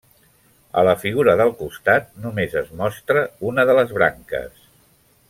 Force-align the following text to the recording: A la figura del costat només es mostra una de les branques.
A 0.81 0.83
la 0.87 0.93
figura 1.01 1.35
del 1.41 1.53
costat 1.59 2.09
només 2.25 2.57
es 2.65 2.71
mostra 2.83 3.23
una 3.51 3.67
de 3.71 3.77
les 3.81 3.95
branques. 3.99 4.65